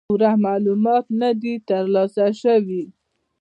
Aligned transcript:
پوره 0.09 0.31
معلومات 0.45 1.05
نۀ 1.19 1.29
دي 1.41 1.53
تر 1.67 1.83
لاسه 1.93 2.25
شوي 2.41 2.83